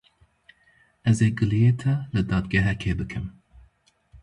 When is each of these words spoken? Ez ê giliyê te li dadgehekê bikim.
Ez 1.09 1.17
ê 1.27 1.29
giliyê 1.37 1.71
te 1.79 1.93
li 2.13 2.21
dadgehekê 2.29 2.93
bikim. 2.99 3.25